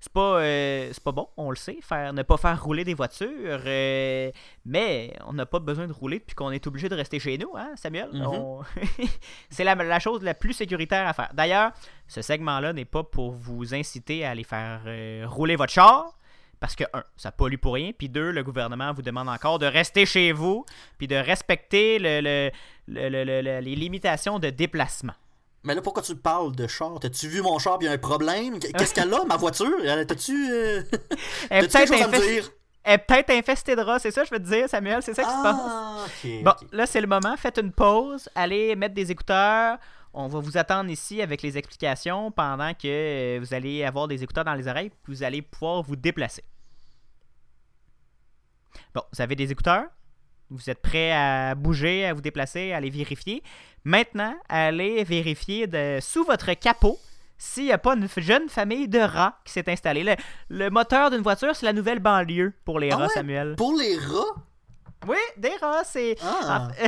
[0.00, 3.28] C'est pas, euh, bon, on le sait, faire, ne pas faire rouler des voitures.
[3.66, 4.30] euh,
[4.66, 7.50] mais on n'a pas besoin de rouler depuis qu'on est obligé de rester chez nous,
[7.56, 8.10] hein, Samuel?
[8.12, 8.26] Mhm.
[8.26, 8.60] On-
[9.50, 11.30] c'est la, la chose la plus sécuritaire à faire.
[11.32, 11.72] D'ailleurs,
[12.06, 16.14] ce segment-là n'est pas pour vous inciter à aller faire euh, rouler votre char.
[16.64, 17.90] Parce que, un, ça pollue pour rien.
[17.92, 20.64] Puis deux, le gouvernement vous demande encore de rester chez vous.
[20.96, 22.50] Puis de respecter le- le-
[22.88, 25.12] le- le- le- le- les limitations de déplacement.
[25.62, 26.98] Mais là, pourquoi tu parles de char?
[27.00, 28.58] T'as-tu vu mon char, pis y a un problème?
[28.60, 29.74] Qu'est-ce qu'elle a, ma voiture?
[29.84, 31.08] Elle- T'as-tu euh, t'as-tu
[31.50, 32.50] quelque peut-être chose à me infest- dire?
[32.82, 35.22] elle est peut-être infestée de rats, c'est ça, je veux te dire, Samuel, c'est ça
[35.22, 35.56] qui se passe.
[35.60, 36.30] Ah, ok.
[36.44, 36.68] Bon, ok.
[36.72, 37.36] là, c'est le moment.
[37.36, 38.26] Faites une pause.
[38.34, 39.76] Allez mettre des écouteurs.
[40.16, 44.22] On va vous attendre ici avec les explications pendant que euh, vous allez avoir des
[44.22, 44.90] écouteurs dans les oreilles.
[45.02, 46.44] Puis vous allez pouvoir vous déplacer.
[48.94, 49.84] Bon, vous avez des écouteurs.
[50.50, 53.42] Vous êtes prêts à bouger, à vous déplacer, à aller vérifier.
[53.84, 56.98] Maintenant, allez vérifier de, sous votre capot
[57.36, 60.04] s'il n'y a pas une jeune famille de rats qui s'est installée.
[60.04, 60.14] Le,
[60.48, 63.12] le moteur d'une voiture, c'est la nouvelle banlieue pour les Ah rats, ouais?
[63.14, 63.56] Samuel.
[63.56, 64.42] Pour les rats?
[65.06, 66.16] Oui, des rats, c'est...
[66.22, 66.68] Ah.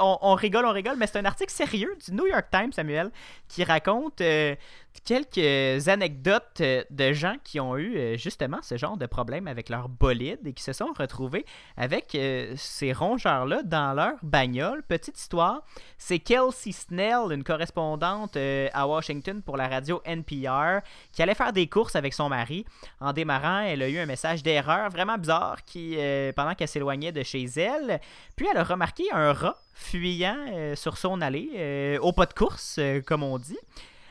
[0.00, 3.10] On rigole, on rigole, mais c'est un article sérieux du New York Times, Samuel,
[3.48, 4.54] qui raconte euh,
[5.00, 9.68] quelques anecdotes euh, de gens qui ont eu euh, justement ce genre de problème avec
[9.68, 11.44] leur bolide et qui se sont retrouvés
[11.76, 14.82] avec euh, ces rongeurs-là dans leur bagnole.
[14.82, 15.62] Petite histoire,
[15.96, 20.80] c'est Kelsey Snell, une correspondante à Washington pour la radio NPR,
[21.12, 22.64] qui allait faire des courses avec son mari.
[23.00, 25.96] En démarrant, elle a eu un message d'erreur vraiment bizarre qui,
[26.34, 28.00] pendant qu'elle s'éloignait de chez elle.
[28.36, 33.22] Puis elle a remarqué un rat fuyant sur son allée, au pas de course, comme
[33.22, 33.58] on dit.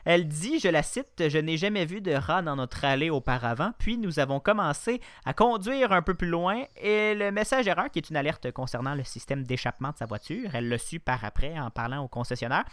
[0.09, 3.73] Elle dit, je la cite, Je n'ai jamais vu de rat dans notre allée auparavant.
[3.77, 7.99] Puis nous avons commencé à conduire un peu plus loin et le message erreur, qui
[7.99, 11.59] est une alerte concernant le système d'échappement de sa voiture, elle l'a su par après
[11.59, 12.63] en parlant au concessionnaire,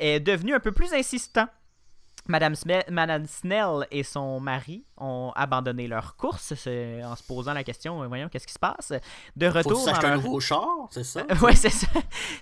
[0.00, 1.46] est devenu un peu plus insistant.
[2.26, 7.62] Madame, Sme- Madame Snell et son mari ont abandonné leur course en se posant la
[7.64, 8.92] question, euh, voyons, qu'est-ce qui se passe?
[9.36, 10.22] De Faut retour dans s'acheter un leur...
[10.22, 11.22] nouveau char, c'est ça?
[11.42, 11.86] ouais, c'est ça.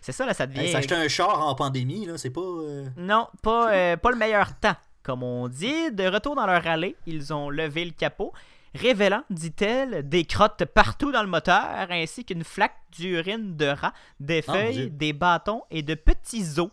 [0.01, 0.71] C'est ça, là, ça devient...
[0.71, 2.41] S'acheter un char en pandémie, là, c'est pas...
[2.41, 5.91] euh, Non, pas, euh, pas le meilleur temps, comme on dit.
[5.91, 8.33] De retour dans leur allée, ils ont levé le capot,
[8.77, 14.45] révélant, dit-elle, des crottes partout dans le moteur, ainsi qu'une flaque d'urine de rat, des
[14.47, 14.91] Oh, mon feuilles, Dieu.
[14.91, 16.69] des bâtons et de petits os.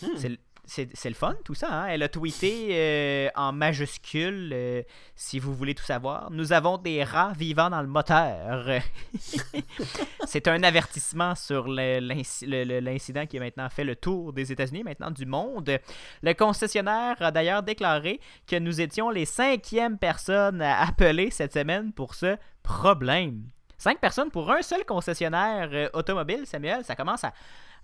[0.00, 0.08] Hmm.
[0.74, 1.68] C'est le- fun, tout ça.
[1.70, 1.86] hein?
[1.88, 4.82] Elle a tweeté euh, en majuscule, euh,
[5.14, 6.30] si vous voulez tout savoir.
[6.30, 8.80] Nous avons des rats vivant dans le moteur.
[10.26, 15.26] C'est un avertissement sur l'incident qui a maintenant fait le tour des États-Unis, maintenant du
[15.26, 15.78] monde.
[16.22, 21.92] Le concessionnaire a d'ailleurs déclaré que nous étions les cinquièmes personnes à appeler cette semaine
[21.92, 23.42] pour ce problème.
[23.76, 27.32] Cinq personnes pour un seul concessionnaire euh, automobile, Samuel, ça commence à,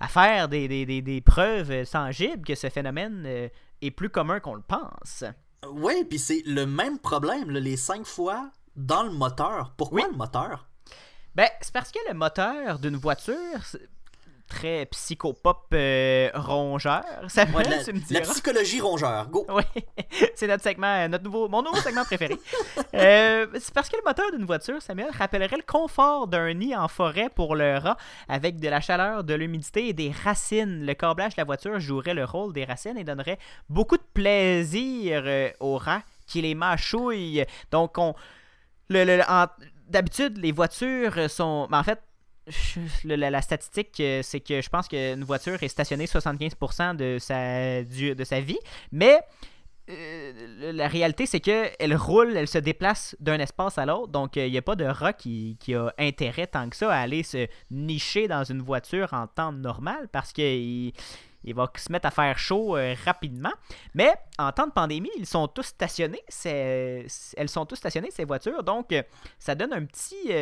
[0.01, 3.49] à faire des, des- des- des preuves tangibles que ce phénomène euh,
[3.83, 5.25] est plus commun qu'on le pense.
[5.71, 9.75] Ouais, puis c'est le même problème, là, les cinq fois dans le moteur.
[9.77, 10.09] Pourquoi Oui.
[10.11, 10.69] le moteur?
[11.35, 13.37] Ben, c'est parce que le moteur d'une voiture,
[14.49, 18.33] très psychopop euh, rongeur, Ouais, la, tu me la diras.
[18.33, 19.47] psychologie rongeur, go!
[19.51, 19.63] Oui,
[20.35, 22.37] c'est notre segment, euh, notre nouveau, mon nouveau segment préféré.
[22.95, 26.89] Euh, c'est parce que le moteur d'une voiture, Samuel, rappellerait le confort d'un nid en
[26.89, 27.97] forêt pour le rat,
[28.29, 30.85] avec de la chaleur, de l'humidité et des racines.
[30.87, 35.23] Le câblage de la voiture jouerait le rôle des racines et donnerait beaucoup de plaisir
[35.27, 37.45] euh, au rat qui les mâchouille.
[37.71, 38.15] Donc, on,
[38.89, 39.47] le, le- en-
[39.89, 41.67] d'habitude, les voitures sont.
[41.71, 42.01] ben, en fait,
[43.05, 48.25] la, statistique, euh, c'est que je pense qu'une voiture est stationnée 75% de sa, de
[48.25, 48.59] sa vie,
[48.93, 49.21] mais
[49.91, 54.47] euh, la réalité, c'est qu'elle roule, elle se déplace d'un espace à l'autre, donc euh,
[54.47, 57.47] il n'y a pas de rat qui, a intérêt tant que ça à aller se
[57.71, 60.93] nicher dans une voiture en temps normal parce qu'il
[61.45, 63.53] il va se mettre à faire chaud rapidement.
[63.95, 68.63] Mais en temps de pandémie, ils sont tous stationnés, elles sont tous stationnées, ces voitures,
[68.65, 68.93] donc
[69.39, 70.33] ça donne un petit...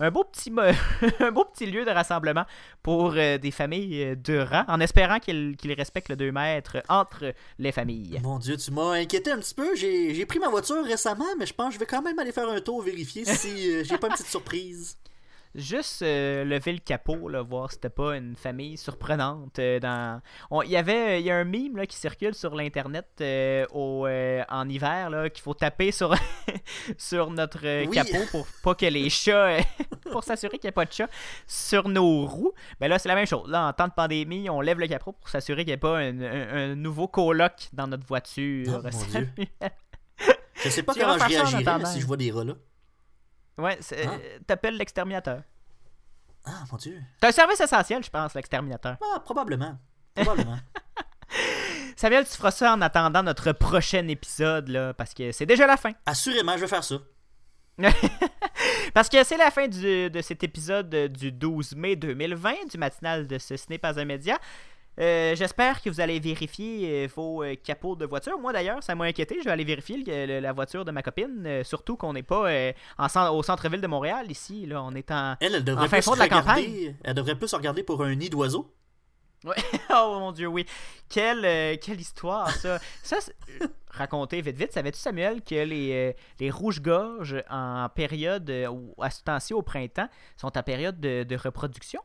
[0.02, 2.44] un beau, petit, lieu de rassemblement
[2.82, 6.78] pour euh, des familles euh, de rats, en espérant qu'ils qu'ils respectent le 2 mètres
[6.88, 8.18] entre les familles.
[8.22, 9.76] Mon Dieu, tu m'as inquiété un petit peu.
[9.76, 12.32] J'ai j'ai pris ma voiture récemment, mais je pense que je vais quand même aller
[12.32, 14.96] faire un tour vérifier si euh, j'ai pas une petite surprise.
[15.54, 19.58] Juste euh, lever le capot, là, voir si c'était pas une famille surprenante.
[19.58, 20.20] euh, dans...
[20.50, 23.66] on- Il y avait il y a un meme là, qui circule sur l'internet euh,
[23.72, 26.14] au, en hiver là, qu'il faut taper sur,
[26.96, 27.90] sur notre Oui.
[27.94, 29.56] capot pour pas que les chats,
[30.12, 31.08] pour s'assurer qu'il n'y a pas de chats
[31.48, 32.52] sur nos roues.
[32.80, 33.48] Mais là, c'est la même chose.
[33.50, 35.98] Là, en temps de pandémie, on lève le capot pour s'assurer qu'il n'y ait pas
[35.98, 38.66] un, un- un nouveau coloc dans notre voiture.
[38.84, 39.28] Oh, mon Dieu.
[40.62, 42.52] Je sais pas Tu comment je réagirais si je vois des rats là.
[43.58, 43.94] Ouais, Ah.
[43.94, 45.42] euh, t'appelles l'exterminateur.
[46.44, 47.00] Ah, mon Dieu.
[47.20, 48.96] C'est un service essentiel, je pense, l'exterminateur.
[49.14, 49.78] Ah, probablement.
[50.14, 50.58] Probablement.
[51.96, 55.76] Samuel, tu feras ça en attendant notre prochain épisode, là, parce que c'est déjà la
[55.76, 55.92] fin.
[56.06, 56.96] Assurément, je vais faire ça.
[58.92, 63.26] Parce que c'est la fin du- de cet épisode du 12 mai 2020 du matinal
[63.26, 64.38] de ce Ce n'est pas un média.
[65.00, 68.38] Euh, J'espère que vous allez vérifier euh, vos euh, capots de voiture.
[68.38, 69.36] Moi d'ailleurs, ça m'a inquiété.
[69.40, 71.42] Je vais aller vérifier le- la voiture de ma copine.
[71.46, 74.66] euh, surtout qu'on n'est pas euh, en au centre-ville de Montréal ici.
[74.66, 75.36] Là, on est en.
[75.40, 76.94] Elle, elle devrait En fin fond de la regarder.
[77.02, 78.74] Elle devrait plus regarder pour un nid d'oiseau.
[79.44, 80.66] oh mon dieu, oui.
[81.08, 82.78] Quelle, euh, quelle histoire ça.
[83.02, 83.16] Ça,
[83.88, 84.72] raconter vite vite.
[84.72, 88.68] Savais-tu Samuel que les, euh, les rouges-gorges en période euh,
[89.00, 92.02] à ce temps-ci au printemps sont en période de, de reproduction?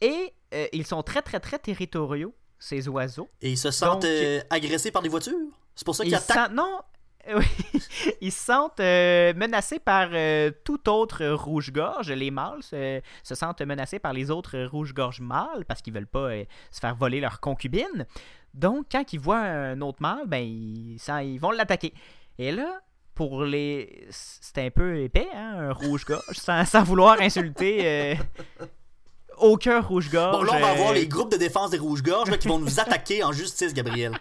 [0.00, 3.28] Et euh, ils sont très très très territoriaux ces oiseaux.
[3.40, 5.34] Et ils se sentent Donc- euh, agressés par des voitures?
[5.74, 6.46] C'est pour ça qu'ils Ils attaquent?
[6.48, 6.80] sentent, non,
[7.28, 7.80] euh, oui,
[8.20, 12.10] ils se sentent euh, menacés par euh, tout autre rouge-gorge.
[12.10, 16.30] Les mâles se, se sentent menacés par les autres rouges-gorges mâles parce qu'ils veulent pas
[16.30, 18.06] euh, se faire voler leur concubine.
[18.54, 21.94] Donc, quand ils voient un autre mâle, ben, ils, ça- ils vont l'attaquer.
[22.38, 22.80] Et là,
[23.14, 24.06] pour les.
[24.10, 28.16] C'est un peu épais, hein, un rouge-gorge, sans, sans vouloir insulter
[29.40, 30.36] aucun rouge-gorge.
[30.36, 33.22] Bon, là, on va avoir les groupes de défense des rouges-gorges qui vont nous attaquer
[33.24, 34.12] en justice, Gabriel.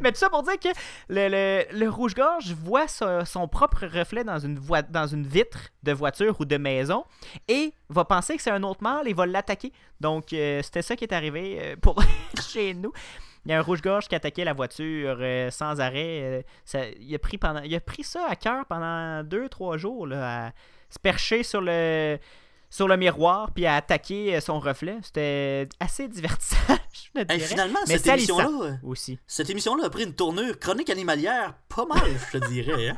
[0.00, 0.68] Mais tout ça pour dire que
[1.08, 5.92] le, le- le rouge-gorge voit son, son propre reflet dans une, dans une vitre de
[5.92, 7.04] voiture ou de maison
[7.48, 9.72] et va penser que c'est un autre mâle et va l'attaquer.
[10.00, 11.96] Donc, euh, c'était ça qui est arrivé euh, pour
[12.52, 12.92] chez nous.
[13.46, 16.44] Il y a un rouge-gorge qui attaquait la voiture euh, sans arrêt.
[16.66, 20.06] ça- il, a pris pendant, il a pris ça à cœur pendant deux, trois jours
[20.06, 20.50] là, à
[20.90, 22.18] se percher sur le,
[22.74, 24.96] sur le miroir puis à attaquer euh, son reflet.
[25.02, 26.56] C'était assez divertissant,
[26.92, 27.40] je te Hey, dirais.
[27.40, 29.16] finalement, Mais cette émission-là, euh, aussi.
[29.28, 32.88] cette émission-là a pris une tournure chronique animalière pas mal, je te dirais.
[32.88, 32.96] hein.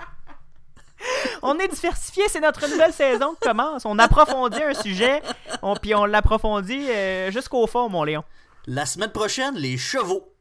[1.42, 3.84] On est diversifié, c'est notre nouvelle saison qui commence.
[3.84, 5.20] On approfondit un sujet,
[5.60, 8.24] on, puis on l'approfondit euh, jusqu'au fond, mon Léon.
[8.66, 10.32] La semaine prochaine, les chevaux.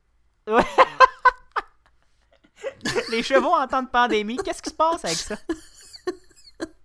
[3.12, 5.36] Les chevaux en temps de pandémie, qu'est-ce qui se passe avec ça?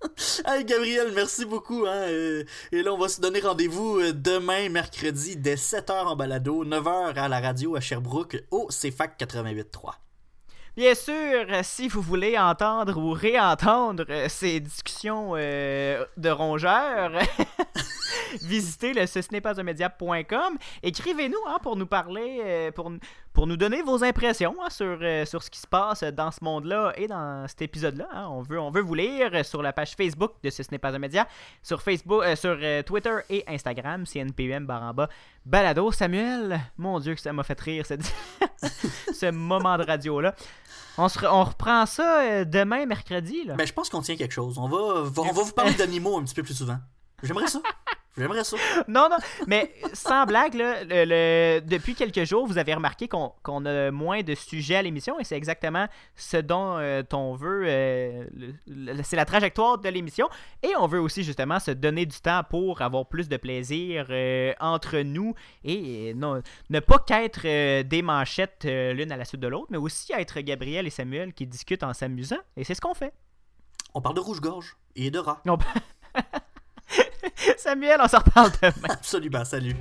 [0.47, 1.85] Hey Gabriel, merci beaucoup.
[1.87, 2.07] Hein,
[2.73, 7.15] et là, on va se donner rendez-vous euh, demain, mercredi, dès 7h en balado, 9h
[7.15, 9.93] à la radio à Sherbrooke, au CFAC 88.3.
[10.77, 17.13] Bien sûr, euh, si vous voulez entendre ou réentendre euh, ces discussions de rongeurs,
[18.43, 20.57] visitez le ce n'est pas un média.com.
[20.83, 22.91] Écrivez-nous hein, pour nous parler, pour,
[23.33, 26.43] pour nous donner vos impressions hein, sur, euh, sur ce qui se passe dans ce
[26.43, 28.09] monde-là et dans cet épisode-là.
[28.13, 28.27] hein.
[28.31, 30.99] On, veut, on veut vous lire sur la page Facebook de ce n'est pas un
[30.99, 31.27] média,
[31.63, 35.09] sur Facebook, euh, sur euh, Twitter et Instagram, CNPUM baramba
[35.47, 35.93] balado.
[35.93, 38.13] Samuel, mon Dieu que ça m'a fait rire cette-
[39.15, 40.35] ce moment de radio-là.
[40.99, 43.45] On, se on reprend ça demain, mercredi.
[43.45, 43.55] Là.
[43.55, 44.59] Ben, je pense qu'on tient quelque chose.
[44.59, 46.79] On va, va- on va vous parler d'animaux un petit peu plus souvent.
[47.23, 47.61] J'aimerais ça.
[48.19, 48.57] J'aimerais ça.
[48.89, 53.33] Non, non, mais sans blague, là, le- le- depuis quelques jours, vous avez remarqué qu'on
[53.43, 57.63] qu'on a moins de sujets à l'émission et c'est exactement ce dont euh, on veut.
[57.67, 58.25] euh,
[59.05, 60.29] c'est la trajectoire de l'émission
[60.63, 64.53] et on veut aussi justement se donner du temps pour avoir plus de plaisir euh,
[64.61, 69.49] entre nous et non, ne pas qu'être euh, des manchettes l'une à la suite de
[69.49, 72.95] l'autre, mais aussi être Gabriel et Samuel qui discutent en s'amusant et c'est ce qu'on
[72.95, 73.13] fait.
[73.95, 75.41] On parle de rouge-gorge et de rats.
[75.47, 75.57] On-
[77.59, 78.89] Samuel, on s'en reparle demain.
[78.89, 79.77] Absolument, salut.